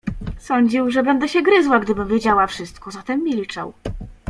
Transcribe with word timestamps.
"Sądził, 0.39 0.91
że 0.91 1.03
będę 1.03 1.29
się 1.29 1.41
gryzła, 1.41 1.79
gdybym 1.79 2.07
wiedziała 2.07 2.47
wszystko, 2.47 2.91
zatem 2.91 3.23
milczał." 3.23 3.73